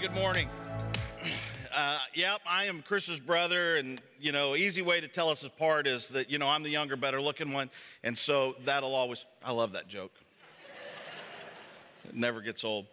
[0.00, 0.48] Good morning.
[1.70, 5.86] Uh, yep, I am Chris's brother, and you know, easy way to tell us apart
[5.86, 7.70] is that you know I'm the younger, better looking one,
[8.02, 9.26] and so that'll always.
[9.44, 10.10] I love that joke.
[12.08, 12.86] it never gets old.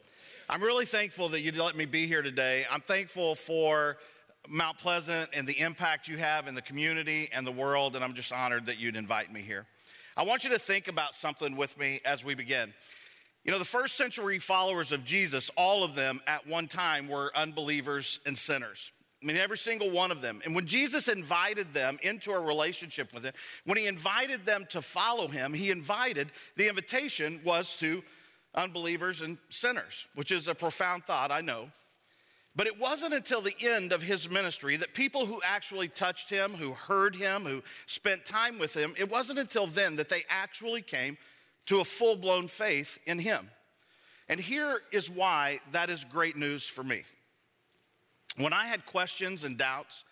[0.50, 2.66] I'm really thankful that you'd let me be here today.
[2.70, 3.98] I'm thankful for
[4.48, 8.14] Mount Pleasant and the impact you have in the community and the world, and I'm
[8.14, 9.66] just honored that you'd invite me here.
[10.18, 12.74] I want you to think about something with me as we begin.
[13.46, 17.32] You know, the first century followers of Jesus, all of them at one time were
[17.36, 18.92] unbelievers and sinners.
[19.22, 20.42] I mean, every single one of them.
[20.44, 24.82] And when Jesus invited them into a relationship with him, when he invited them to
[24.82, 28.02] follow him, he invited, the invitation was to
[28.56, 31.70] unbelievers and sinners, which is a profound thought, I know.
[32.56, 36.54] But it wasn't until the end of his ministry that people who actually touched him,
[36.54, 40.82] who heard him, who spent time with him, it wasn't until then that they actually
[40.82, 41.18] came
[41.68, 43.50] to a full blown faith in Him.
[44.28, 47.04] And here is why that is great news for me.
[48.38, 50.04] When I had questions and doubts,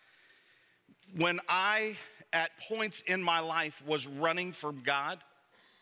[1.16, 1.97] when I,
[2.31, 5.19] at points in my life, was running from God,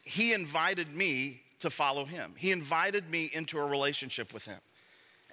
[0.04, 2.34] He invited me to follow Him.
[2.38, 4.59] He invited me into a relationship with Him.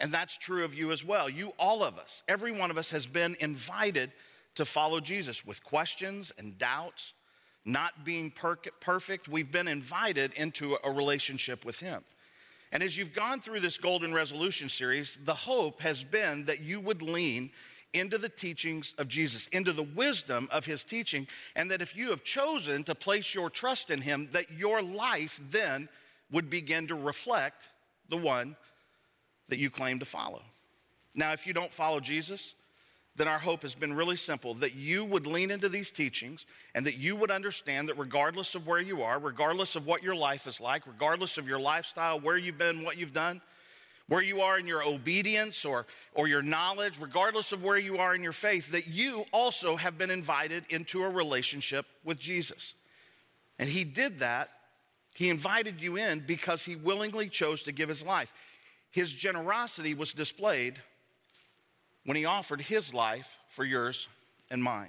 [0.00, 1.28] And that's true of you as well.
[1.28, 4.12] You, all of us, every one of us has been invited
[4.54, 7.14] to follow Jesus with questions and doubts
[7.64, 12.02] not being per- perfect, we've been invited into a relationship with Him.
[12.72, 16.80] And as you've gone through this Golden Resolution series, the hope has been that you
[16.80, 17.50] would lean
[17.94, 22.10] into the teachings of Jesus, into the wisdom of His teaching, and that if you
[22.10, 25.88] have chosen to place your trust in Him, that your life then
[26.30, 27.68] would begin to reflect
[28.10, 28.56] the one
[29.48, 30.42] that you claim to follow.
[31.14, 32.54] Now, if you don't follow Jesus,
[33.18, 36.86] then our hope has been really simple that you would lean into these teachings and
[36.86, 40.46] that you would understand that regardless of where you are, regardless of what your life
[40.46, 43.40] is like, regardless of your lifestyle, where you've been, what you've done,
[44.06, 48.14] where you are in your obedience or, or your knowledge, regardless of where you are
[48.14, 52.72] in your faith, that you also have been invited into a relationship with Jesus.
[53.58, 54.48] And He did that.
[55.12, 58.32] He invited you in because He willingly chose to give His life.
[58.90, 60.80] His generosity was displayed
[62.08, 64.08] when he offered his life for yours
[64.50, 64.88] and mine.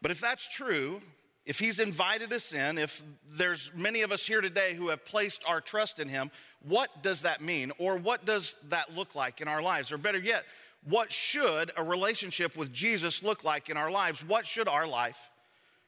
[0.00, 1.00] But if that's true,
[1.44, 5.42] if he's invited us in, if there's many of us here today who have placed
[5.46, 6.30] our trust in him,
[6.66, 7.72] what does that mean?
[7.76, 9.92] Or what does that look like in our lives?
[9.92, 10.44] Or better yet,
[10.88, 14.24] what should a relationship with Jesus look like in our lives?
[14.24, 15.18] What should our life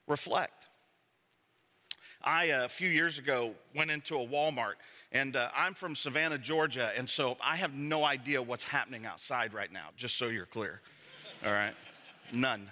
[0.07, 0.67] reflect?
[2.23, 4.75] I, uh, few years ago, went into a Walmart
[5.13, 9.55] and uh, I'm from Savannah, Georgia, and so I have no idea what's happening outside
[9.55, 10.81] right now, just so you're clear.
[11.45, 11.75] All right?
[12.33, 12.71] None.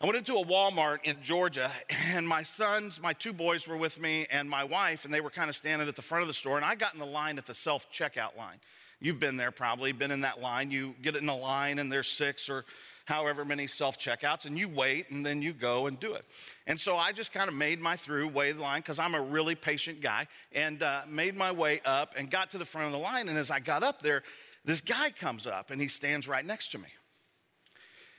[0.00, 1.70] I went into a Walmart in Georgia,
[2.12, 5.30] and my sons, my two boys were with me, and my wife, and they were
[5.30, 7.38] kind of standing at the front of the store, and I got in the line
[7.38, 8.58] at the self checkout line.
[9.00, 10.70] You've been there probably, been in that line.
[10.70, 12.64] You get in a line, and there's six or
[13.06, 16.24] however many self checkouts, and you wait and then you go and do it.
[16.66, 19.20] And so I just kind of made my through way the line because I'm a
[19.20, 22.92] really patient guy and uh, made my way up and got to the front of
[22.92, 23.28] the line.
[23.28, 24.22] And as I got up there,
[24.64, 26.88] this guy comes up and he stands right next to me.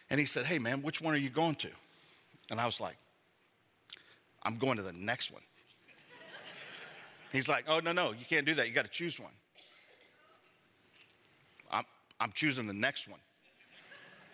[0.09, 1.69] And he said, Hey, man, which one are you going to?
[2.49, 2.97] And I was like,
[4.43, 5.43] I'm going to the next one.
[7.33, 8.67] He's like, Oh, no, no, you can't do that.
[8.67, 9.33] You got to choose one.
[11.69, 11.83] I'm,
[12.21, 13.19] I'm choosing the next one.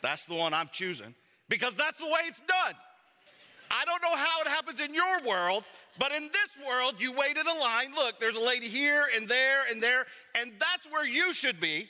[0.03, 1.15] That's the one I'm choosing
[1.49, 2.75] because that's the way it's done.
[3.71, 5.63] I don't know how it happens in your world,
[5.97, 7.95] but in this world, you wait in a line.
[7.95, 10.05] Look, there's a lady here and there and there,
[10.35, 11.89] and that's where you should be.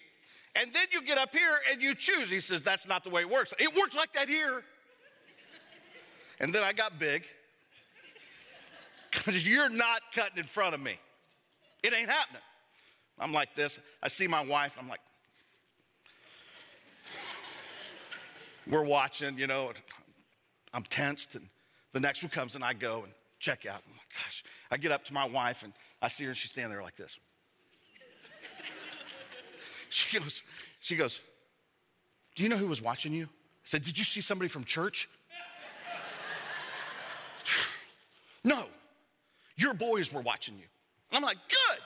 [0.55, 2.29] And then you get up here and you choose.
[2.29, 3.53] He says, That's not the way it works.
[3.59, 4.63] It works like that here.
[6.39, 7.23] And then I got big
[9.11, 10.99] because you're not cutting in front of me.
[11.81, 12.41] It ain't happening.
[13.19, 13.79] I'm like this.
[14.01, 14.99] I see my wife, I'm like,
[18.69, 19.71] we're watching, you know,
[20.73, 21.47] I'm tensed, and
[21.91, 23.81] the next one comes, and I go and check out.
[23.85, 26.51] I'm like, gosh, I get up to my wife, and I see her, and she's
[26.51, 27.19] standing there like this.
[29.89, 30.43] she goes,
[30.79, 31.19] she goes,
[32.35, 33.25] do you know who was watching you?
[33.25, 35.07] I said, did you see somebody from church?
[38.43, 38.65] no,
[39.55, 40.65] your boys were watching you.
[41.11, 41.79] And I'm like, good.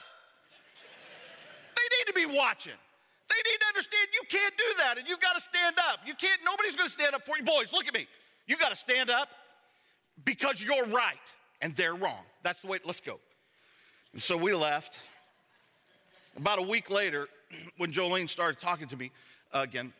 [1.75, 2.73] They need to be watching.
[3.77, 5.99] Understand you can't do that and you've got to stand up.
[6.03, 7.43] You can't, nobody's going to stand up for you.
[7.43, 8.07] Boys, look at me.
[8.47, 9.29] You got to stand up
[10.25, 11.15] because you're right
[11.61, 12.23] and they're wrong.
[12.41, 13.19] That's the way, let's go.
[14.13, 14.99] And so we left.
[16.37, 17.27] About a week later,
[17.77, 19.11] when Jolene started talking to me
[19.53, 19.93] again,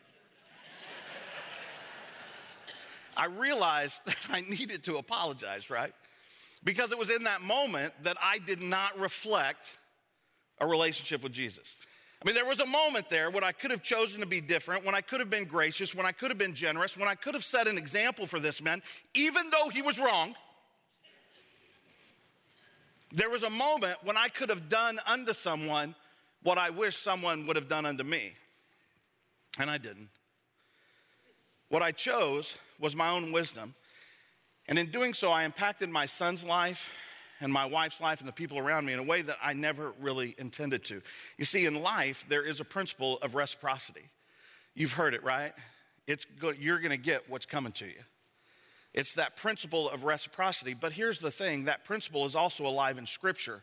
[3.16, 5.94] I realized that I needed to apologize, right?
[6.64, 9.78] Because it was in that moment that I did not reflect
[10.60, 11.76] a relationship with Jesus.
[12.20, 14.84] I mean, there was a moment there when I could have chosen to be different,
[14.84, 17.34] when I could have been gracious, when I could have been generous, when I could
[17.34, 18.82] have set an example for this man,
[19.14, 20.34] even though he was wrong.
[23.12, 25.94] There was a moment when I could have done unto someone
[26.42, 28.32] what I wish someone would have done unto me,
[29.58, 30.08] and I didn't.
[31.68, 33.74] What I chose was my own wisdom,
[34.66, 36.92] and in doing so, I impacted my son's life
[37.40, 39.92] and my wife's life and the people around me in a way that I never
[40.00, 41.00] really intended to.
[41.36, 44.10] You see, in life, there is a principle of reciprocity.
[44.74, 45.52] You've heard it, right?
[46.06, 48.00] It's go- you're going to get what's coming to you.
[48.94, 50.74] It's that principle of reciprocity.
[50.74, 53.62] But here's the thing that principle is also alive in Scripture.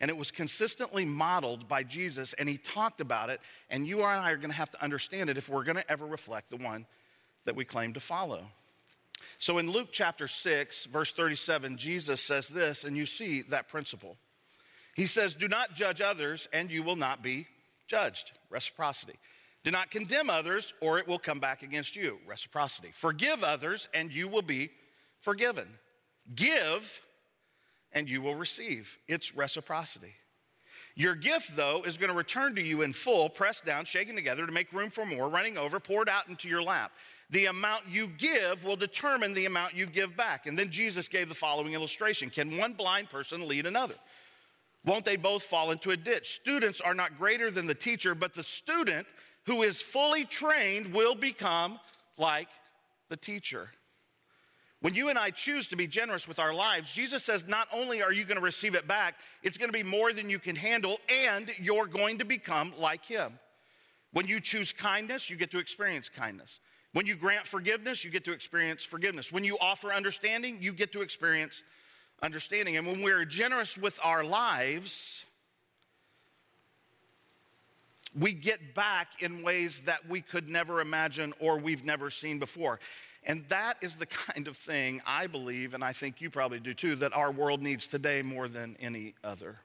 [0.00, 3.40] And it was consistently modeled by Jesus, and he talked about it.
[3.68, 5.90] And you and I are going to have to understand it if we're going to
[5.90, 6.86] ever reflect the one
[7.44, 8.46] that we claim to follow.
[9.38, 14.16] So in Luke chapter 6, verse 37, Jesus says this, and you see that principle.
[14.94, 17.46] He says, Do not judge others, and you will not be
[17.86, 18.32] judged.
[18.50, 19.14] Reciprocity.
[19.64, 22.18] Do not condemn others, or it will come back against you.
[22.26, 22.90] Reciprocity.
[22.94, 24.70] Forgive others, and you will be
[25.20, 25.68] forgiven.
[26.34, 27.00] Give,
[27.92, 28.98] and you will receive.
[29.08, 30.14] It's reciprocity.
[30.94, 34.46] Your gift, though, is going to return to you in full, pressed down, shaken together
[34.46, 36.90] to make room for more, running over, poured out into your lap.
[37.30, 40.46] The amount you give will determine the amount you give back.
[40.46, 43.94] And then Jesus gave the following illustration Can one blind person lead another?
[44.84, 46.34] Won't they both fall into a ditch?
[46.34, 49.06] Students are not greater than the teacher, but the student
[49.44, 51.78] who is fully trained will become
[52.16, 52.48] like
[53.08, 53.68] the teacher.
[54.80, 58.00] When you and I choose to be generous with our lives, Jesus says not only
[58.00, 60.54] are you going to receive it back, it's going to be more than you can
[60.54, 63.32] handle, and you're going to become like Him.
[64.12, 66.60] When you choose kindness, you get to experience kindness.
[66.92, 69.30] When you grant forgiveness, you get to experience forgiveness.
[69.30, 71.62] When you offer understanding, you get to experience
[72.22, 72.76] understanding.
[72.76, 75.24] And when we're generous with our lives,
[78.18, 82.80] we get back in ways that we could never imagine or we've never seen before.
[83.24, 86.74] And that is the kind of thing I believe, and I think you probably do
[86.74, 89.60] too, that our world needs today more than any other.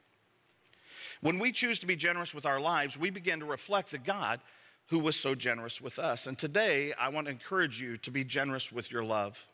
[1.20, 4.40] When we choose to be generous with our lives, we begin to reflect the God
[4.88, 6.26] who was so generous with us.
[6.26, 9.46] And today, I want to encourage you to be generous with your love.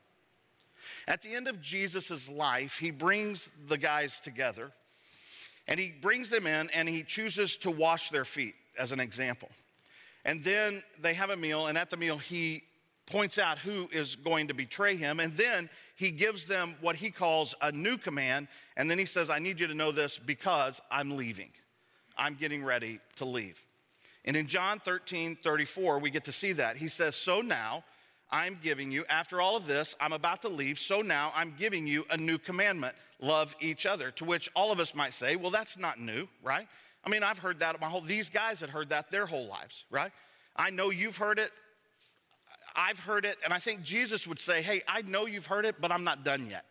[1.07, 4.73] At the end of Jesus' life, he brings the guys together
[5.69, 9.49] and he brings them in and he chooses to wash their feet as an example.
[10.25, 12.63] And then they have a meal, and at the meal, he
[13.07, 15.19] points out who is going to betray him.
[15.19, 18.49] And then he gives them what he calls a new command.
[18.77, 21.51] And then he says, I need you to know this because I'm leaving.
[22.17, 23.59] I'm getting ready to leave.
[24.25, 26.77] And in John 13, 34, we get to see that.
[26.77, 27.85] He says, So now
[28.31, 31.87] I'm giving you, after all of this, I'm about to leave, so now I'm giving
[31.87, 34.11] you a new commandment love each other.
[34.13, 36.69] To which all of us might say, Well, that's not new, right?
[37.05, 39.85] I mean, I've heard that my whole, these guys had heard that their whole lives,
[39.91, 40.13] right?
[40.55, 41.51] I know you've heard it.
[42.77, 43.39] I've heard it.
[43.43, 46.25] And I think Jesus would say, Hey, I know you've heard it, but I'm not
[46.25, 46.67] done yet,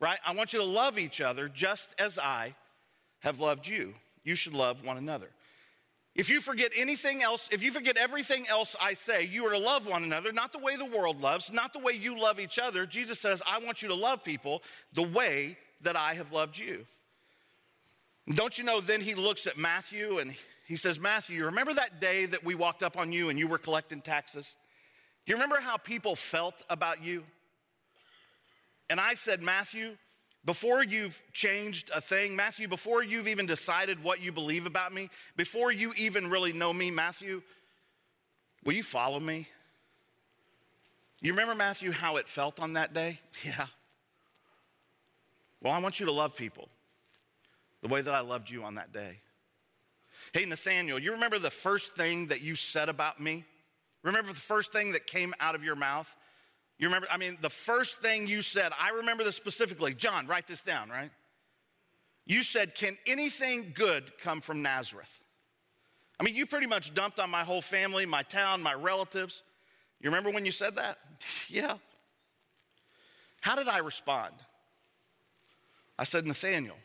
[0.00, 0.18] right?
[0.24, 2.54] I want you to love each other just as I
[3.20, 3.94] have loved you.
[4.24, 5.28] You should love one another.
[6.14, 9.58] If you forget anything else, if you forget everything else I say, you are to
[9.58, 12.58] love one another, not the way the world loves, not the way you love each
[12.58, 12.84] other.
[12.84, 14.62] Jesus says, I want you to love people
[14.92, 16.84] the way that I have loved you.
[18.34, 20.34] Don't you know, then he looks at Matthew and
[20.66, 23.48] he says, Matthew, you remember that day that we walked up on you and you
[23.48, 24.54] were collecting taxes?
[25.24, 27.24] Do you remember how people felt about you?
[28.90, 29.96] And I said, Matthew,
[30.44, 35.08] before you've changed a thing, Matthew, before you've even decided what you believe about me,
[35.36, 37.42] before you even really know me, Matthew,
[38.64, 39.48] will you follow me?
[41.20, 43.20] You remember, Matthew, how it felt on that day?
[43.44, 43.66] Yeah.
[45.62, 46.68] Well, I want you to love people
[47.82, 49.20] the way that I loved you on that day.
[50.32, 53.44] Hey, Nathaniel, you remember the first thing that you said about me?
[54.02, 56.12] Remember the first thing that came out of your mouth?
[56.82, 59.94] You remember, I mean, the first thing you said, I remember this specifically.
[59.94, 61.12] John, write this down, right?
[62.26, 65.20] You said, Can anything good come from Nazareth?
[66.18, 69.44] I mean, you pretty much dumped on my whole family, my town, my relatives.
[70.00, 70.98] You remember when you said that?
[71.48, 71.76] yeah.
[73.42, 74.34] How did I respond?
[75.96, 76.78] I said, Nathaniel,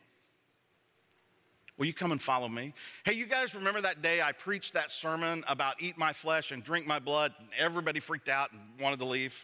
[1.75, 2.75] will you come and follow me?
[3.03, 6.63] Hey, you guys remember that day I preached that sermon about eat my flesh and
[6.63, 9.43] drink my blood, and everybody freaked out and wanted to leave?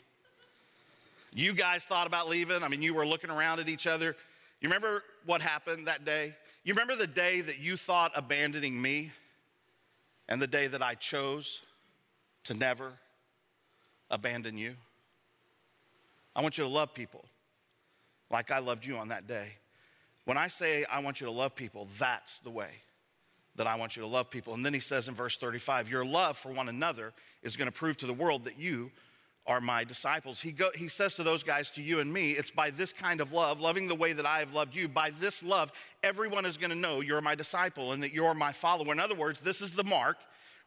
[1.36, 2.63] You guys thought about leaving.
[2.63, 4.16] I mean, you were looking around at each other.
[4.62, 6.36] You remember what happened that day?
[6.63, 9.12] You remember the day that you thought abandoning me
[10.30, 11.62] and the day that I chose
[12.46, 12.94] to never
[14.10, 14.75] abandon you?
[16.36, 17.25] I want you to love people
[18.30, 19.54] like I loved you on that day.
[20.25, 22.70] When I say I want you to love people, that's the way
[23.56, 24.54] that I want you to love people.
[24.54, 27.72] And then he says in verse 35, Your love for one another is going to
[27.72, 28.92] prove to the world that you
[29.46, 30.40] are my disciples.
[30.40, 33.20] He, go, he says to those guys, to you and me, it's by this kind
[33.20, 35.72] of love, loving the way that I have loved you, by this love,
[36.02, 38.94] everyone is to know you're my disciple and that you're my follower.
[38.94, 40.18] In other words, this is the mark,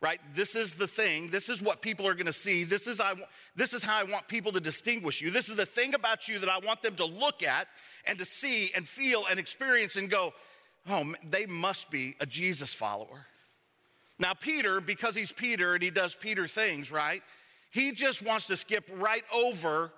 [0.03, 0.21] right?
[0.35, 1.31] This is the thing.
[1.31, 2.65] This is what people are to see.
[2.65, 3.15] This is, I,
[3.55, 5.31] this is how I want people to distinguish you.
[5.31, 7.69] This is the thing about you that I want them to look at
[8.05, 10.35] and to see and feel and experience and go,
[10.91, 13.27] oh, they must be a Jesus follower.
[14.19, 17.23] Now, Peter, because he's Peter and he does Peter things, right?
[17.77, 19.93] He just wants to skip right over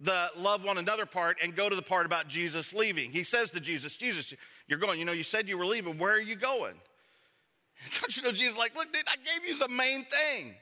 [0.00, 3.10] the love one another part and go to the part about Jesus leaving.
[3.10, 4.32] He says to Jesus, Jesus,
[4.68, 5.98] you're going, you know, you said you were leaving.
[5.98, 6.74] Where are you going?
[8.00, 10.54] Don't you know, Jesus, like, look, dude, I gave you the main thing.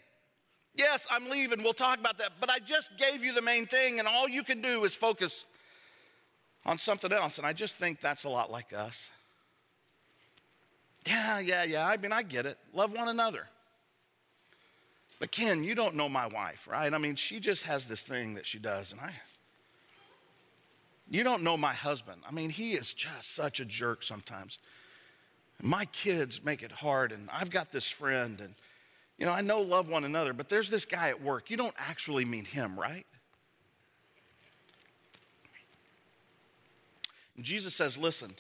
[0.75, 1.63] Yes, I'm leaving.
[1.63, 2.31] We'll talk about that.
[2.41, 5.45] But I just gave you the main thing, and all you can do is focus
[6.65, 7.37] on something else.
[7.37, 9.11] And I just think that's a lot like us.
[11.05, 11.87] Yeah, yeah, yeah.
[11.87, 12.57] I mean, I get it.
[12.73, 13.47] Love one another.
[15.23, 16.93] But Ken, you don't know my wife, right?
[16.93, 19.13] I mean, she just has this thing that she does, and I.
[21.09, 22.23] You don't know my husband.
[22.29, 24.59] I mean, he is just such a jerk sometimes.
[25.63, 28.57] My kids make it hard, and I've got this friend, and
[29.17, 31.51] you know, I know love one another, but there's this guy at work.
[31.51, 33.07] You don't actually mean him, right?
[37.37, 38.33] And Jesus says, listen,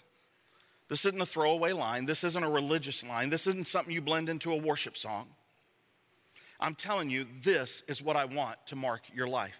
[0.88, 2.06] this isn't a throwaway line.
[2.06, 3.30] This isn't a religious line.
[3.30, 5.28] This isn't something you blend into a worship song.
[6.62, 9.58] I'm telling you, this is what I want to mark your life.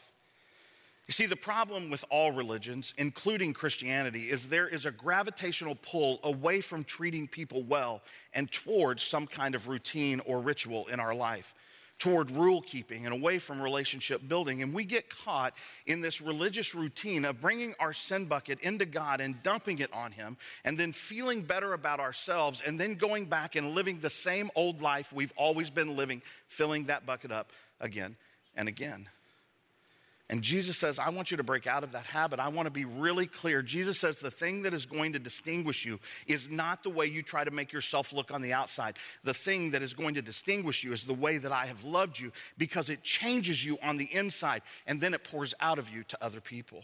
[1.08, 6.20] You see, the problem with all religions, including Christianity, is there is a gravitational pull
[6.22, 11.14] away from treating people well and towards some kind of routine or ritual in our
[11.14, 11.54] life
[11.98, 14.62] toward rule keeping and away from relationship building.
[14.62, 15.54] And we get caught
[15.86, 20.12] in this religious routine of bringing our sin bucket into God and dumping it on
[20.12, 24.50] Him, and then feeling better about ourselves, and then going back and living the same
[24.56, 28.16] old life we've always been living, filling that bucket up again
[28.56, 29.08] and again.
[30.30, 32.40] And Jesus says, I want you to break out of that habit.
[32.40, 33.60] I want to be really clear.
[33.60, 37.22] Jesus says the thing that is going to distinguish you is not the way you
[37.22, 38.96] try to make yourself look on the outside.
[39.24, 42.18] The thing that is going to distinguish you is the way that I have loved
[42.18, 46.02] you because it changes you on the inside and then it pours out of you
[46.04, 46.82] to other people.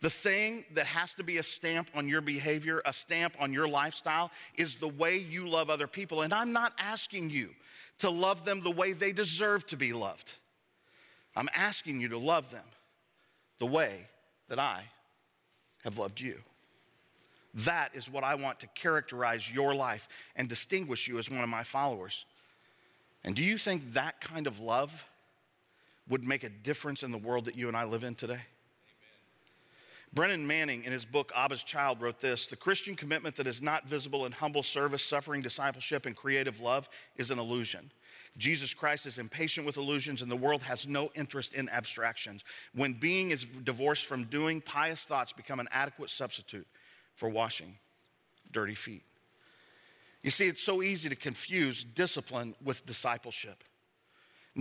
[0.00, 3.68] The thing that has to be a stamp on your behavior, a stamp on your
[3.68, 6.22] lifestyle, is the way you love other people.
[6.22, 7.50] And I'm not asking you
[7.98, 10.32] to love them the way they deserve to be loved.
[11.34, 12.64] I'm asking you to love them
[13.58, 14.06] the way
[14.48, 14.82] that I
[15.84, 16.38] have loved you.
[17.54, 21.48] That is what I want to characterize your life and distinguish you as one of
[21.48, 22.24] my followers.
[23.24, 25.06] And do you think that kind of love
[26.08, 28.32] would make a difference in the world that you and I live in today?
[28.32, 28.42] Amen.
[30.12, 33.86] Brennan Manning, in his book Abba's Child, wrote this The Christian commitment that is not
[33.86, 37.92] visible in humble service, suffering, discipleship, and creative love is an illusion.
[38.38, 42.44] Jesus Christ is impatient with illusions, and the world has no interest in abstractions.
[42.74, 46.66] When being is divorced from doing, pious thoughts become an adequate substitute
[47.14, 47.76] for washing
[48.50, 49.02] dirty feet.
[50.22, 53.64] You see, it's so easy to confuse discipline with discipleship.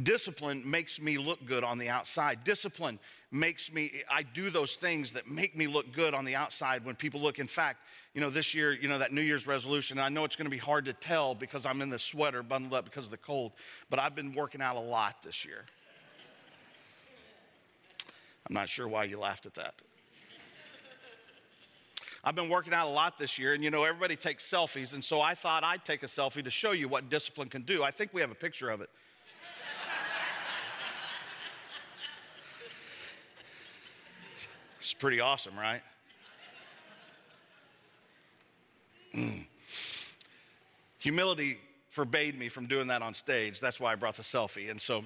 [0.03, 2.45] Discipline makes me look good on the outside.
[2.45, 2.97] Discipline
[3.29, 6.95] makes me, I do those things that make me look good on the outside when
[6.95, 7.39] people look.
[7.39, 7.79] In fact,
[8.13, 10.51] you know, this year, you know, that New Year's resolution, I know it's going to
[10.51, 13.51] be hard to tell because I'm in the sweater bundled up because of the cold,
[13.89, 15.65] but I've been working out a lot this year.
[18.47, 19.75] I'm not sure why you laughed at that.
[22.23, 25.03] I've been working out a lot this year, and you know, everybody takes selfies, and
[25.03, 27.83] so I thought I'd take a selfie to show you what discipline can do.
[27.83, 28.89] I think we have a picture of it.
[34.81, 35.83] It's pretty awesome, right?
[39.15, 39.45] Mm.
[40.97, 41.59] Humility
[41.91, 43.59] forbade me from doing that on stage.
[43.59, 44.71] That's why I brought the selfie.
[44.71, 45.03] And so,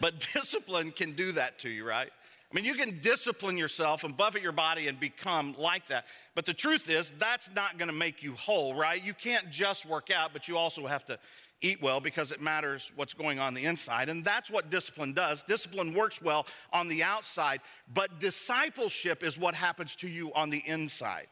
[0.00, 2.10] but discipline can do that to you, right?
[2.54, 6.04] I mean, you can discipline yourself and buffet your body and become like that.
[6.36, 9.04] But the truth is, that's not going to make you whole, right?
[9.04, 11.18] You can't just work out, but you also have to
[11.62, 14.08] eat well because it matters what's going on the inside.
[14.08, 15.42] And that's what discipline does.
[15.42, 17.60] Discipline works well on the outside,
[17.92, 21.26] but discipleship is what happens to you on the inside.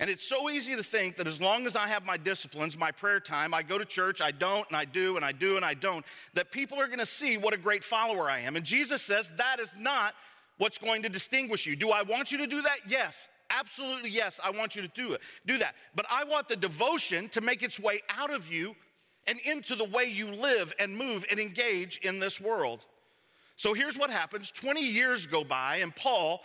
[0.00, 2.92] And it's so easy to think that as long as I have my disciplines, my
[2.92, 5.64] prayer time, I go to church, I don't, and I do, and I do, and
[5.64, 8.54] I don't, that people are going to see what a great follower I am.
[8.54, 10.14] And Jesus says that is not
[10.58, 11.74] what's going to distinguish you.
[11.74, 12.78] Do I want you to do that?
[12.86, 13.28] Yes.
[13.50, 15.22] Absolutely, yes, I want you to do it.
[15.46, 15.74] Do that.
[15.94, 18.76] But I want the devotion to make its way out of you
[19.26, 22.84] and into the way you live and move and engage in this world.
[23.56, 26.42] So here's what happens 20 years go by, and Paul,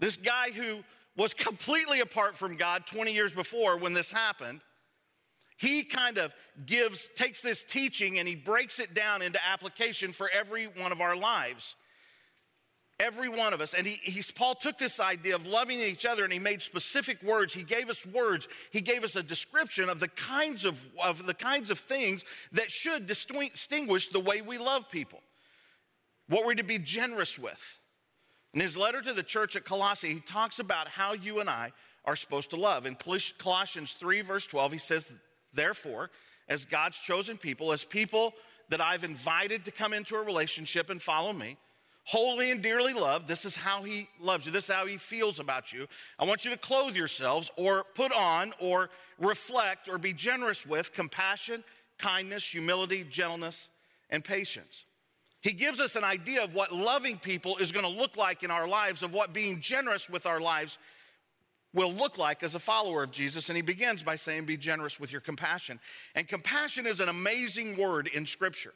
[0.00, 0.84] this guy who
[1.16, 4.60] was completely apart from God 20 years before when this happened,
[5.58, 6.34] he kind of
[6.66, 11.00] gives, takes this teaching and he breaks it down into application for every one of
[11.00, 11.76] our lives.
[12.98, 13.74] Every one of us.
[13.74, 17.22] And he, he's, Paul took this idea of loving each other and he made specific
[17.22, 17.52] words.
[17.52, 18.48] He gave us words.
[18.70, 22.70] He gave us a description of the kinds of, of the kinds of things that
[22.70, 25.20] should distinguish the way we love people.
[26.28, 27.60] What we're to be generous with.
[28.54, 31.72] In his letter to the church at Colossae, he talks about how you and I
[32.04, 32.84] are supposed to love.
[32.84, 32.96] In
[33.38, 35.10] Colossians 3, verse 12, he says,
[35.54, 36.10] Therefore,
[36.48, 38.34] as God's chosen people, as people
[38.68, 41.56] that I've invited to come into a relationship and follow me,
[42.04, 45.38] holy and dearly loved, this is how he loves you, this is how he feels
[45.40, 45.86] about you.
[46.18, 50.92] I want you to clothe yourselves or put on or reflect or be generous with
[50.92, 51.64] compassion,
[51.98, 53.68] kindness, humility, gentleness,
[54.10, 54.84] and patience.
[55.42, 58.50] He gives us an idea of what loving people is going to look like in
[58.50, 60.78] our lives, of what being generous with our lives
[61.74, 63.48] will look like as a follower of Jesus.
[63.48, 65.80] And he begins by saying, Be generous with your compassion.
[66.14, 68.72] And compassion is an amazing word in Scripture.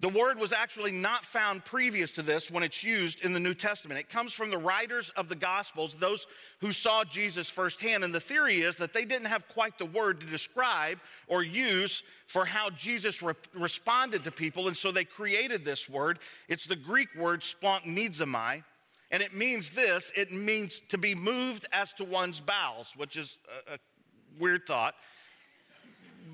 [0.00, 3.54] The word was actually not found previous to this when it's used in the New
[3.54, 3.98] Testament.
[3.98, 6.28] It comes from the writers of the Gospels, those
[6.60, 8.04] who saw Jesus firsthand.
[8.04, 12.04] And the theory is that they didn't have quite the word to describe or use
[12.28, 14.68] for how Jesus re- responded to people.
[14.68, 16.20] And so they created this word.
[16.48, 18.62] It's the Greek word splanchnizomai.
[19.10, 23.36] And it means this it means to be moved as to one's bowels, which is
[23.68, 23.78] a, a
[24.38, 24.94] weird thought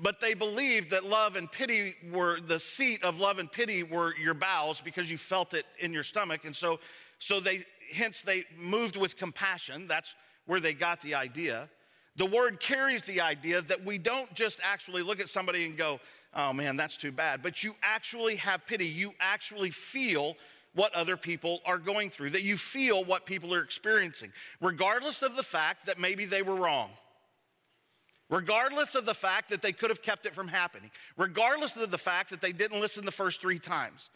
[0.01, 4.15] but they believed that love and pity were the seat of love and pity were
[4.17, 6.45] your bowels because you felt it in your stomach.
[6.45, 6.79] And so,
[7.19, 9.87] so they, hence they moved with compassion.
[9.87, 10.13] That's
[10.45, 11.69] where they got the idea.
[12.17, 15.99] The word carries the idea that we don't just actually look at somebody and go,
[16.33, 18.87] oh man, that's too bad, but you actually have pity.
[18.87, 20.35] You actually feel
[20.73, 25.37] what other people are going through, that you feel what people are experiencing, regardless of
[25.37, 26.89] the fact that maybe they were wrong
[28.29, 31.97] regardless of the fact that they could have kept it from happening, regardless of the
[31.97, 34.09] fact that they didn't listen the first three times.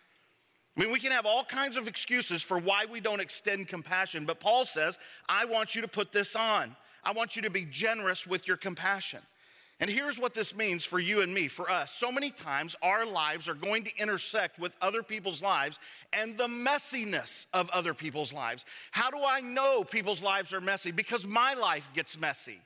[0.78, 4.26] I mean, we can have all kinds of excuses for why we don't extend compassion,
[4.26, 6.76] but Paul says, I want you to put this on.
[7.04, 9.19] I want you to be generous with your compassion.
[9.82, 11.93] And here's what this means for you and me, for us.
[11.93, 15.80] So many times our lives are going to intersect with other people's lives
[16.12, 18.65] and the messiness of other people's lives.
[18.91, 20.91] How do I know people's lives are messy?
[20.91, 22.60] Because my life gets messy.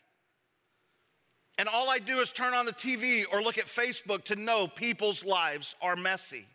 [1.58, 4.68] And all I do is turn on the TV or look at Facebook to know
[4.68, 6.48] people's lives are messy.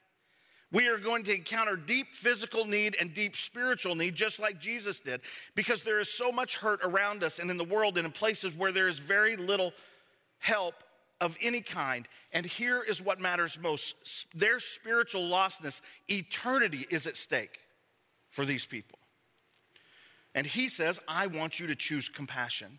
[0.70, 5.00] We are going to encounter deep physical need and deep spiritual need, just like Jesus
[5.00, 5.22] did,
[5.54, 8.54] because there is so much hurt around us and in the world and in places
[8.54, 9.72] where there is very little
[10.40, 10.74] help
[11.20, 12.06] of any kind.
[12.32, 13.94] And here is what matters most
[14.34, 17.60] their spiritual lostness, eternity is at stake
[18.30, 18.98] for these people.
[20.34, 22.78] And he says, I want you to choose compassion.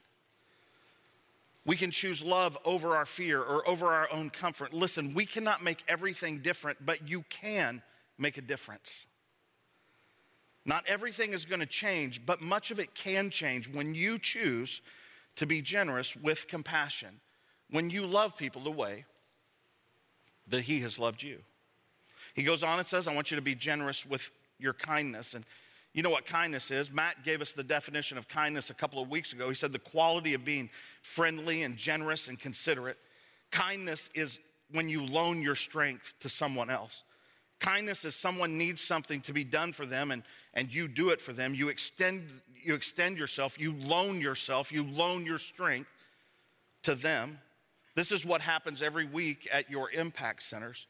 [1.65, 4.74] We can choose love over our fear or over our own comfort.
[4.74, 7.82] Listen, we cannot make everything different, but you can
[8.17, 9.06] make a difference.
[10.65, 14.82] Not everything is going to change, but much of it can change when you choose
[15.36, 17.19] to be generous with compassion,
[17.69, 19.06] when you love people the way
[20.48, 21.39] that He has loved you.
[22.34, 25.34] He goes on and says, I want you to be generous with your kindness.
[25.34, 25.45] And
[26.00, 26.90] you know what kindness is?
[26.90, 29.50] Matt gave us the definition of kindness a couple of weeks ago.
[29.50, 30.70] He said the quality of being
[31.02, 32.96] friendly and generous and considerate.
[33.52, 34.40] Kindness is
[34.72, 37.04] when you loan your strength to someone else.
[37.60, 41.20] Kindness is someone needs something to be done for them and, and you do it
[41.20, 41.54] for them.
[41.54, 42.30] You extend,
[42.64, 45.90] you extend yourself, you loan yourself, you loan your strength
[46.84, 47.40] to them.
[47.96, 50.88] This is what happens every week at your impact centers.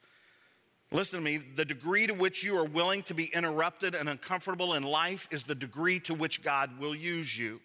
[0.91, 4.73] Listen to me, the degree to which you are willing to be interrupted and uncomfortable
[4.73, 7.61] in life is the degree to which God will use you.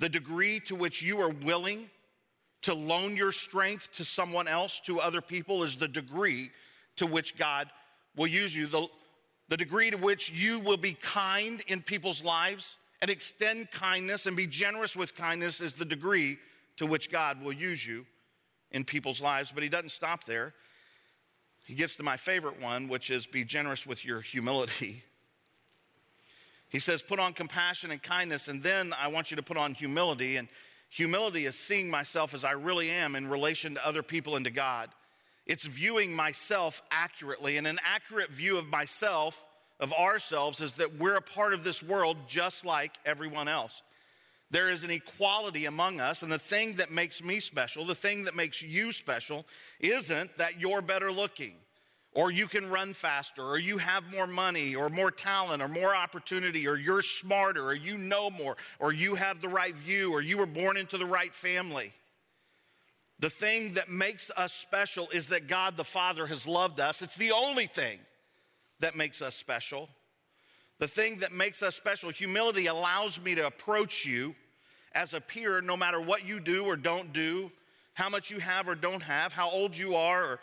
[0.00, 1.88] The degree to which you are willing
[2.62, 6.50] to loan your strength to someone else, to other people, is the degree
[6.96, 7.68] to which God
[8.16, 8.66] will use you.
[8.66, 8.88] The,
[9.48, 14.36] the degree to which you will be kind in people's lives and extend kindness and
[14.36, 16.38] be generous with kindness is the degree
[16.78, 18.04] to which God will use you
[18.72, 19.52] in people's lives.
[19.52, 20.54] But He doesn't stop there.
[21.64, 25.02] He gets to my favorite one, which is be generous with your humility.
[26.68, 29.74] He says, put on compassion and kindness, and then I want you to put on
[29.74, 30.36] humility.
[30.36, 30.48] And
[30.90, 34.50] humility is seeing myself as I really am in relation to other people and to
[34.50, 34.90] God.
[35.46, 37.56] It's viewing myself accurately.
[37.56, 39.42] And an accurate view of myself,
[39.80, 43.82] of ourselves, is that we're a part of this world just like everyone else.
[44.54, 48.22] There is an equality among us, and the thing that makes me special, the thing
[48.26, 49.44] that makes you special,
[49.80, 51.56] isn't that you're better looking,
[52.12, 55.96] or you can run faster, or you have more money, or more talent, or more
[55.96, 60.20] opportunity, or you're smarter, or you know more, or you have the right view, or
[60.20, 61.92] you were born into the right family.
[63.18, 67.02] The thing that makes us special is that God the Father has loved us.
[67.02, 67.98] It's the only thing
[68.78, 69.88] that makes us special.
[70.78, 74.36] The thing that makes us special, humility allows me to approach you
[74.94, 77.50] as a peer no matter what you do or don't do,
[77.94, 80.40] how much you have or don't have, how old you are or,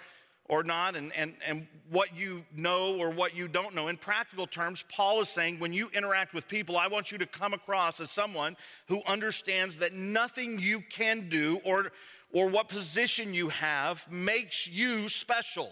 [0.49, 3.87] or not, and, and, and what you know or what you don't know.
[3.87, 7.25] In practical terms, Paul is saying when you interact with people, I want you to
[7.25, 11.91] come across as someone who understands that nothing you can do or,
[12.33, 15.71] or what position you have makes you special.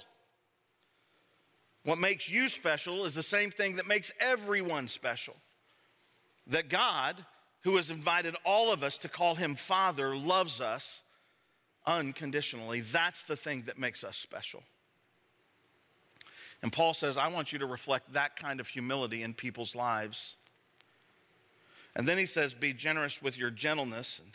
[1.84, 5.36] What makes you special is the same thing that makes everyone special.
[6.48, 7.16] That God,
[7.62, 11.02] who has invited all of us to call him Father, loves us
[11.86, 12.82] unconditionally.
[12.82, 14.64] That's the thing that makes us special.
[16.62, 20.36] And Paul says, I want you to reflect that kind of humility in people's lives.
[21.96, 24.20] And then he says, Be generous with your gentleness.
[24.24, 24.32] And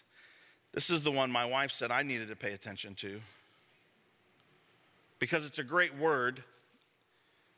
[0.72, 3.20] this is the one my wife said I needed to pay attention to
[5.18, 6.42] because it's a great word.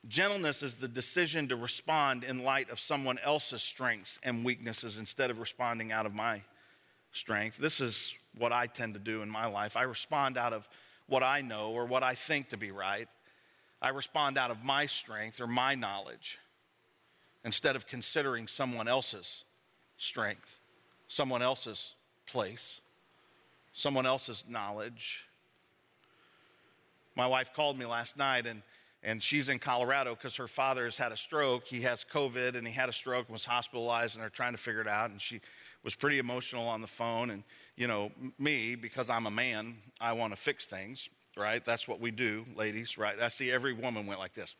[0.09, 5.31] Gentleness is the decision to respond in light of someone else's strengths and weaknesses instead
[5.31, 6.43] of responding out of my
[7.13, 7.57] strength.
[7.57, 9.77] This is what I tend to do in my life.
[9.77, 10.69] I respond out of
[11.09, 13.09] what I know or what I think to be right.
[13.83, 16.39] I respond out of my strength or my knowledge
[17.45, 19.45] instead of considering someone else's
[19.97, 20.61] strength,
[21.09, 21.93] someone else's
[22.27, 22.81] place
[23.77, 25.27] someone else's knowledge.
[27.15, 28.63] My wife called me last night and
[29.07, 31.65] and she's in Colorado because her father has had a stroke.
[31.65, 34.59] He has COVID and he had a stroke and was hospitalized, and they're trying to
[34.59, 35.11] figure it out.
[35.11, 35.41] And she
[35.85, 37.31] was pretty emotional on the phone.
[37.31, 37.45] And,
[37.77, 41.65] you know, me, because I'm a man, I want to fix things, right?
[41.65, 43.17] That's what we do, ladies, right?
[43.21, 44.57] I see every woman went like this.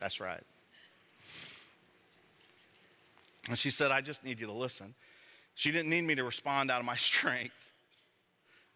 [0.00, 0.42] That's right.
[3.48, 4.96] And she said, I just need you to listen.
[5.54, 7.70] She didn't need me to respond out of my strength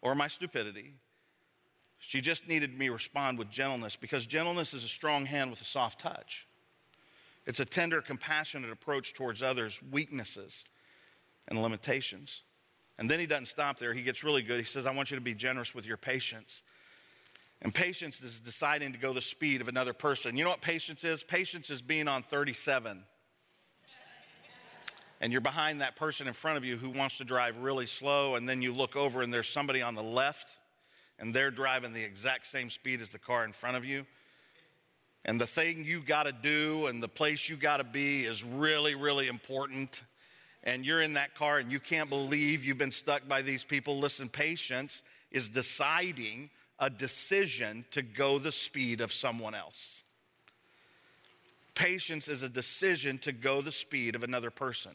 [0.01, 0.93] or my stupidity.
[2.05, 5.65] She just needed me respond with gentleness because gentleness is a strong hand with a
[5.65, 6.47] soft touch.
[7.45, 10.65] It's a tender, compassionate approach towards others' weaknesses
[11.47, 12.41] and limitations.
[12.97, 13.93] And then he doesn't stop there.
[13.93, 14.59] He gets really good.
[14.59, 16.61] He says, I want you to be generous with your patience.
[17.61, 20.37] And patience is deciding to go the speed of another person.
[20.37, 21.23] You know what patience is?
[21.23, 23.03] Patience is being on 37
[25.23, 28.35] and you're behind that person in front of you who wants to drive really slow,
[28.35, 30.57] and then you look over and there's somebody on the left,
[31.19, 34.05] and they're driving the exact same speed as the car in front of you.
[35.25, 38.43] And the thing you got to do and the place you got to be is
[38.43, 40.03] really, really important.
[40.63, 43.99] And you're in that car and you can't believe you've been stuck by these people.
[43.99, 46.49] Listen, patience is deciding
[46.79, 50.03] a decision to go the speed of someone else.
[51.75, 54.91] Patience is a decision to go the speed of another person.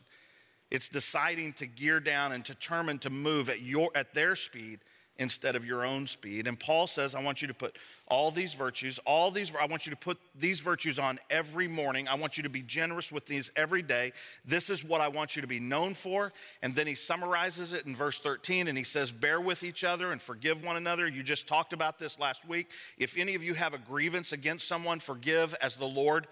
[0.71, 4.81] It's deciding to gear down and determine to move at, your, at their speed
[5.19, 6.47] instead of your own speed.
[6.47, 7.77] And Paul says, I want you to put
[8.07, 12.07] all these virtues, all these, I want you to put these virtues on every morning.
[12.07, 14.13] I want you to be generous with these every day.
[14.45, 16.33] This is what I want you to be known for.
[16.63, 20.13] And then he summarizes it in verse 13 and he says, Bear with each other
[20.13, 21.09] and forgive one another.
[21.09, 22.69] You just talked about this last week.
[22.97, 26.29] If any of you have a grievance against someone, forgive as the Lord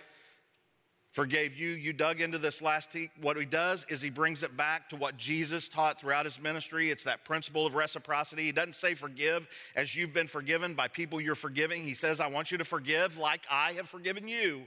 [1.16, 1.70] forgave you.
[1.70, 3.10] You dug into this last week.
[3.22, 6.90] What he does is he brings it back to what Jesus taught throughout his ministry.
[6.90, 8.44] It's that principle of reciprocity.
[8.44, 11.82] He doesn't say forgive as you've been forgiven by people you're forgiving.
[11.82, 14.64] He says, I want you to forgive like I have forgiven you.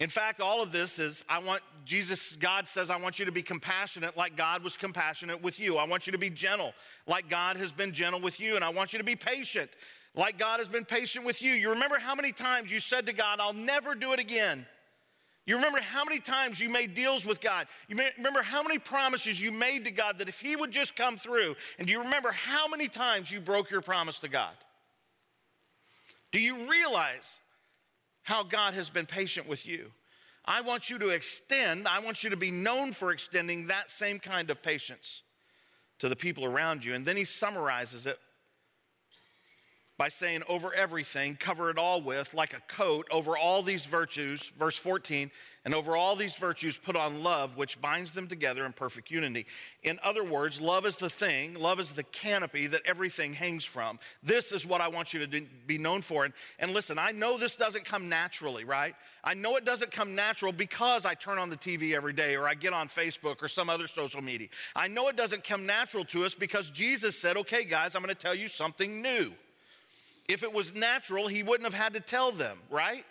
[0.00, 3.32] In fact, all of this is I want Jesus, God says, I want you to
[3.32, 5.76] be compassionate like God was compassionate with you.
[5.76, 6.72] I want you to be gentle
[7.06, 8.56] like God has been gentle with you.
[8.56, 9.70] And I want you to be patient
[10.16, 11.52] like God has been patient with you.
[11.52, 14.66] You remember how many times you said to God, I'll never do it again.
[15.46, 17.68] You remember how many times you made deals with God.
[17.88, 21.16] You remember how many promises you made to God that if He would just come
[21.16, 21.54] through.
[21.78, 24.54] And do you remember how many times you broke your promise to God?
[26.32, 27.38] Do you realize
[28.22, 29.92] how God has been patient with you?
[30.44, 34.18] I want you to extend, I want you to be known for extending that same
[34.18, 35.22] kind of patience
[36.00, 36.94] to the people around you.
[36.94, 38.18] And then he summarizes it
[39.98, 44.52] by saying, over everything, cover it all with, like a coat, over all these virtues,
[44.58, 45.30] verse 14,
[45.64, 49.46] and over all these virtues, put on love, which binds them together in perfect unity.
[49.82, 53.98] In other words, love is the thing, love is the canopy that everything hangs from.
[54.22, 56.24] This is what I want you to be known for.
[56.24, 58.94] And, and listen, I know this doesn't come naturally, right?
[59.24, 62.46] I know it doesn't come natural because I turn on the TV every day or
[62.46, 64.48] I get on Facebook or some other social media.
[64.76, 68.14] I know it doesn't come natural to us because Jesus said, okay, guys, I'm to
[68.14, 69.32] tell you something new.
[70.28, 73.04] If it was natural, he wouldn't have had to tell them, right?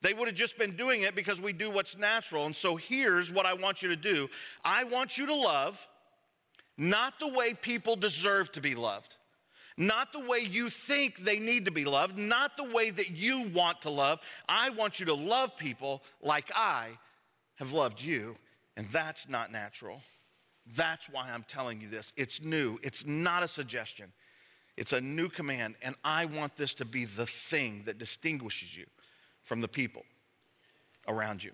[0.00, 2.46] They would have just been doing it because we do what's natural.
[2.46, 4.28] And so here's what I want you to do
[4.64, 5.86] I want you to love
[6.76, 9.14] not the way people deserve to be loved,
[9.76, 13.48] not the way you think they need to be loved, not the way that you
[13.54, 14.20] want to love.
[14.48, 16.88] I want you to love people like I
[17.56, 18.36] have loved you,
[18.76, 20.00] and that's not natural.
[20.76, 22.12] That's why I'm telling you this.
[22.16, 24.12] It's new, it's not a suggestion,
[24.76, 28.86] it's a new command, and I want this to be the thing that distinguishes you
[29.42, 30.02] from the people
[31.06, 31.52] around you.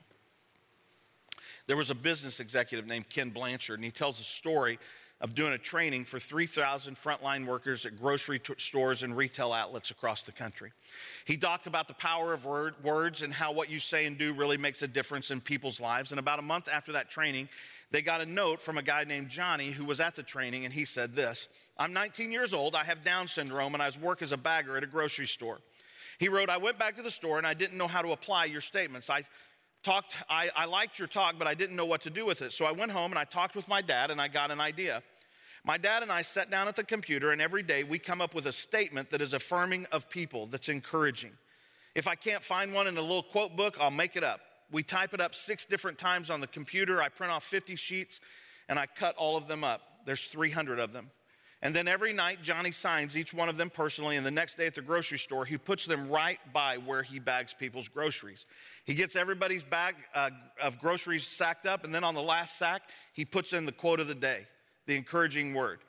[1.67, 4.79] There was a business executive named Ken Blanchard, and he tells a story
[5.21, 9.91] of doing a training for 3,000 frontline workers at grocery t- stores and retail outlets
[9.91, 10.73] across the country.
[11.27, 14.33] He talked about the power of word, words and how what you say and do
[14.33, 16.11] really makes a difference in people's lives.
[16.11, 17.51] And about a month after that training,
[17.91, 20.73] they got a note from a guy named Johnny who was at the training, and
[20.73, 21.49] he said this
[21.81, 24.85] I'm 19 years old, I have Down syndrome, and I work as a bagger at
[24.85, 25.61] a grocery store.
[26.19, 28.45] He wrote, I went back to the store and I didn't know how to apply
[28.45, 29.09] your statements.
[29.09, 29.25] I
[29.83, 32.53] talked, I, I liked your talk, but I didn't know what to do with it.
[32.53, 35.03] So I went home and I talked with my dad and I got an idea.
[35.65, 38.35] My dad and I sat down at the computer, and every day we come up
[38.35, 41.33] with a statement that is affirming of people, that's encouraging.
[41.95, 44.41] If I can't find one in a little quote book, I'll make it up.
[44.71, 47.03] We type it up six different times on the computer.
[47.03, 48.21] I print off 50 sheets
[48.69, 49.81] and I cut all of them up.
[50.05, 51.11] There's 300 of them.
[51.63, 54.17] And then every night, Johnny signs each one of them personally.
[54.17, 57.19] And the next day at the grocery store, he puts them right by where he
[57.19, 58.47] bags people's groceries.
[58.85, 60.31] He gets everybody's bag uh,
[60.63, 61.85] of groceries sacked up.
[61.85, 64.47] And then on the last sack, he puts in the quote of the day,
[64.87, 65.81] the encouraging word.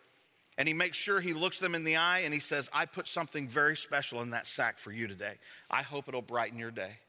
[0.57, 3.07] And he makes sure he looks them in the eye and he says, I put
[3.07, 5.35] something very special in that sack for you today.
[5.69, 6.99] I hope it'll brighten your day.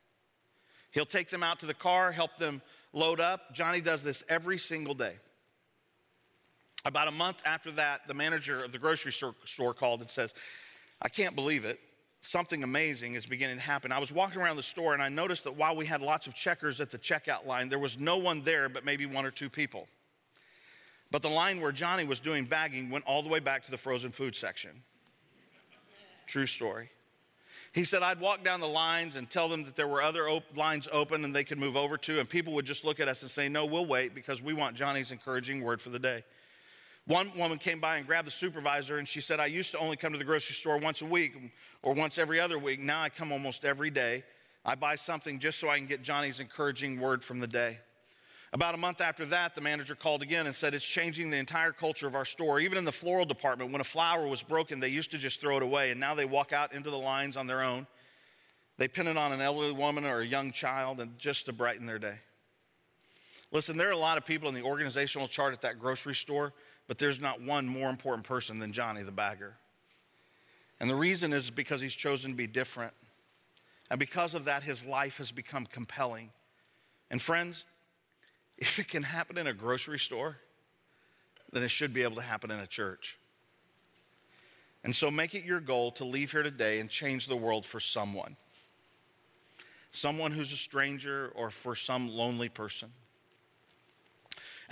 [0.92, 3.52] He'll take them out to the car, help them load up.
[3.52, 5.16] Johnny does this every single day.
[6.84, 10.34] About a month after that, the manager of the grocery store called and says,
[11.00, 11.78] I can't believe it.
[12.22, 13.90] Something amazing is beginning to happen.
[13.90, 16.34] I was walking around the store and I noticed that while we had lots of
[16.34, 19.50] checkers at the checkout line, there was no one there but maybe one or two
[19.50, 19.88] people.
[21.10, 23.76] But the line where Johnny was doing bagging went all the way back to the
[23.76, 24.70] frozen food section.
[26.26, 26.90] True story.
[27.72, 30.56] He said, I'd walk down the lines and tell them that there were other op-
[30.56, 33.22] lines open and they could move over to, and people would just look at us
[33.22, 36.24] and say, No, we'll wait because we want Johnny's encouraging word for the day.
[37.06, 39.96] One woman came by and grabbed the supervisor and she said, I used to only
[39.96, 41.34] come to the grocery store once a week
[41.82, 42.78] or once every other week.
[42.78, 44.22] Now I come almost every day.
[44.64, 47.78] I buy something just so I can get Johnny's encouraging word from the day.
[48.52, 51.72] About a month after that, the manager called again and said, It's changing the entire
[51.72, 52.60] culture of our store.
[52.60, 55.56] Even in the floral department, when a flower was broken, they used to just throw
[55.56, 57.86] it away, and now they walk out into the lines on their own.
[58.76, 61.86] They pin it on an elderly woman or a young child and just to brighten
[61.86, 62.16] their day.
[63.52, 66.52] Listen, there are a lot of people in the organizational chart at that grocery store
[66.92, 69.54] but there's not one more important person than Johnny the bagger.
[70.78, 72.92] And the reason is because he's chosen to be different.
[73.88, 76.32] And because of that, his life has become compelling.
[77.10, 77.64] And friends,
[78.58, 80.36] if it can happen in a grocery store,
[81.50, 83.16] then it should be able to happen in a church.
[84.84, 87.80] And so make it your goal to leave here today and change the world for
[87.80, 88.36] someone.
[89.92, 92.92] Someone who's a stranger or for some lonely person.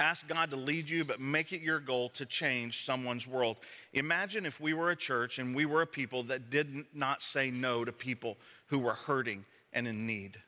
[0.00, 3.58] Ask God to lead you, but make it your goal to change someone's world.
[3.92, 7.50] Imagine if we were a church and we were a people that did not say
[7.50, 10.38] no to people who were hurting and in need.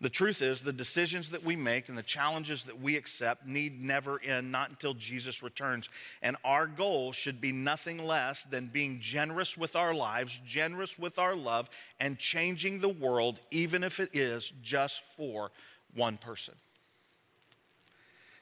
[0.00, 3.82] The truth is, the decisions that we make and the challenges that we accept need
[3.82, 5.88] never end, not until Jesus returns.
[6.22, 11.18] And our goal should be nothing less than being generous with our lives, generous with
[11.18, 15.50] our love, and changing the world, even if it is just for
[15.94, 16.54] one person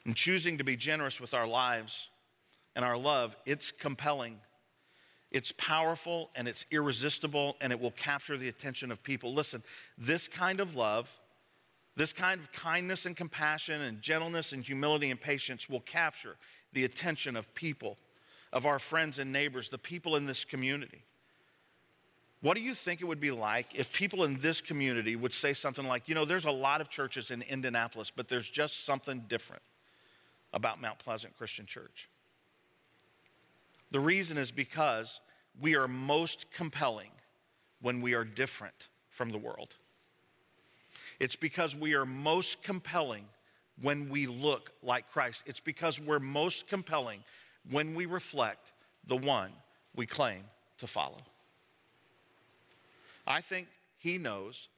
[0.04, 2.08] and choosing to be generous with our lives
[2.76, 4.38] and our love, it's compelling.
[5.30, 9.34] It's powerful and it's irresistible and it will capture the attention of people.
[9.34, 9.62] Listen,
[9.98, 11.10] this kind of love,
[11.96, 16.36] this kind of kindness and compassion and gentleness and humility and patience will capture
[16.72, 17.96] the attention of people,
[18.52, 21.02] of our friends and neighbors, the people in this community.
[22.40, 25.54] What do you think it would be like if people in this community would say
[25.54, 29.24] something like, you know, there's a lot of churches in Indianapolis, but there's just something
[29.28, 29.62] different?
[30.54, 32.08] About Mount Pleasant Christian Church.
[33.90, 35.20] The reason is because
[35.60, 37.10] we are most compelling
[37.82, 39.74] when we are different from the world.
[41.20, 43.26] It's because we are most compelling
[43.82, 45.42] when we look like Christ.
[45.46, 47.22] It's because we're most compelling
[47.70, 48.72] when we reflect
[49.06, 49.50] the one
[49.94, 50.44] we claim
[50.78, 51.18] to follow.
[53.26, 54.68] I think he knows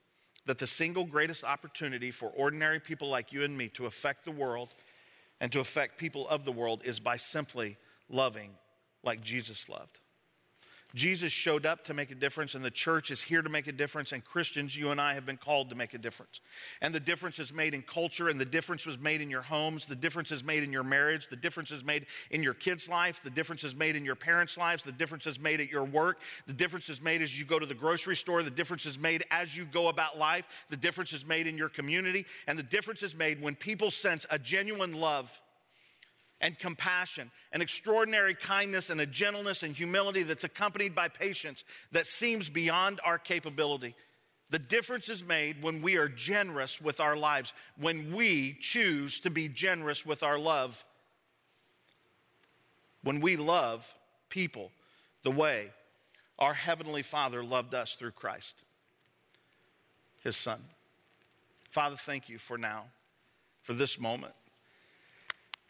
[0.47, 4.31] that the single greatest opportunity for ordinary people like you and me to affect the
[4.31, 4.75] world
[5.41, 7.77] and to affect people of the world is by simply
[8.09, 8.51] loving
[9.03, 9.99] like Jesus loved.
[10.95, 13.73] Jesus showed up to make a difference, and the church is here to make a
[13.73, 16.41] difference, and Christians, you and I, have been called to make a difference.
[16.81, 19.87] And the difference is made in culture, and the difference was made in your homes,
[19.87, 23.21] the difference is made in your marriage, the difference is made in your kids' life,
[23.23, 26.21] the difference is made in your parents' lives, the difference is made at your work,
[26.47, 29.25] the difference is made as you go to the grocery store, the difference is made
[29.31, 33.03] as you go about life, the difference is made in your community, and the difference
[33.03, 35.33] is made when people sense a genuine love
[36.41, 42.07] and compassion, an extraordinary kindness and a gentleness and humility that's accompanied by patience that
[42.07, 43.95] seems beyond our capability.
[44.51, 49.31] The difference is made when we are generous with our lives, when we choose to
[49.31, 50.85] be generous with our love,
[53.03, 53.93] when we love
[54.29, 54.71] people
[55.23, 55.73] the way
[56.39, 58.63] our Heavenly Father loved us through Christ,
[60.23, 60.63] His Son.
[61.71, 62.85] Father, thank you for now,
[63.63, 64.35] for this moment.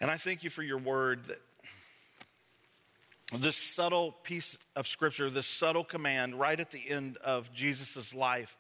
[0.01, 1.41] And I thank you for your word that
[3.33, 8.57] this subtle piece of scripture, this subtle command right at the end of Jesus' life.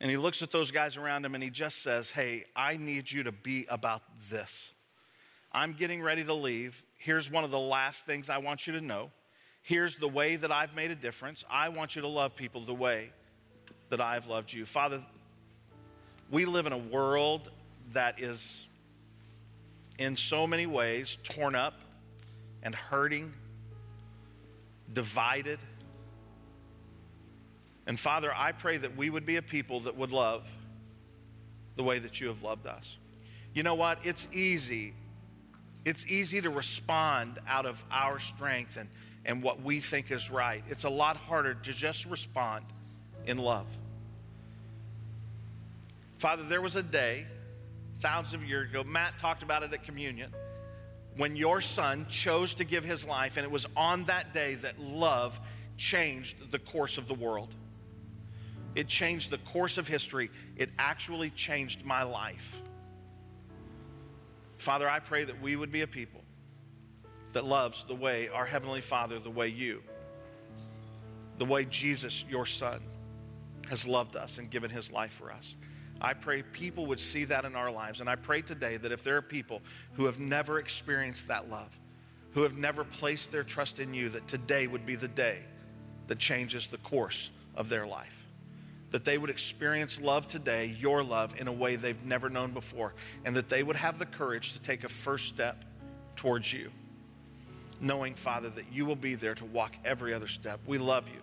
[0.00, 3.10] And he looks at those guys around him and he just says, Hey, I need
[3.10, 4.70] you to be about this.
[5.52, 6.82] I'm getting ready to leave.
[6.98, 9.10] Here's one of the last things I want you to know.
[9.62, 11.44] Here's the way that I've made a difference.
[11.50, 13.10] I want you to love people the way
[13.88, 14.66] that I've loved you.
[14.66, 15.02] Father,
[16.30, 17.50] we live in a world
[17.92, 18.65] that is
[19.98, 21.74] in so many ways torn up
[22.62, 23.32] and hurting,
[24.92, 25.58] divided.
[27.86, 30.50] And Father, I pray that we would be a people that would love
[31.76, 32.96] the way that you have loved us.
[33.54, 34.04] You know what?
[34.04, 34.92] It's easy.
[35.84, 38.88] It's easy to respond out of our strength and,
[39.24, 40.62] and what we think is right.
[40.68, 42.64] It's a lot harder to just respond
[43.26, 43.66] in love.
[46.18, 47.26] Father, there was a day
[48.00, 48.84] thousands of years ago.
[48.84, 50.32] Matt talked about it at communion.
[51.16, 54.78] When your son chose to give his life, and it was on that day that
[54.78, 55.40] love
[55.76, 57.54] changed the course of the world.
[58.74, 60.30] It changed the course of history.
[60.56, 62.60] It actually changed my life.
[64.58, 66.22] Father, I pray that we would be a people
[67.32, 69.82] that loves the way our Heavenly Father, the way you,
[71.38, 72.80] the way Jesus, your Son,
[73.68, 75.56] has loved us and given his life for us.
[76.00, 78.00] I pray people would see that in our lives.
[78.00, 79.62] And I pray today that if there are people
[79.94, 81.70] who have never experienced that love,
[82.32, 85.38] who have never placed their trust in you, that today would be the day
[86.08, 88.24] that changes the course of their life.
[88.90, 92.94] That they would experience love today, your love, in a way they've never known before.
[93.24, 95.64] And that they would have the courage to take a first step
[96.14, 96.70] towards you,
[97.80, 100.60] knowing, Father, that you will be there to walk every other step.
[100.66, 101.20] We love you,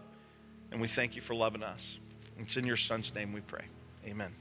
[0.72, 1.98] and we thank you for loving us.
[2.38, 3.66] It's in your Son's name we pray.
[4.06, 4.34] Amen.